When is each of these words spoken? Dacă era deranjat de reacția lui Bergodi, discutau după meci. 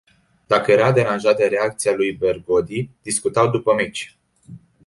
Dacă 0.47 0.71
era 0.71 0.91
deranjat 0.91 1.37
de 1.37 1.45
reacția 1.45 1.95
lui 1.95 2.11
Bergodi, 2.13 2.89
discutau 3.01 3.49
după 3.49 3.73
meci. 3.73 4.17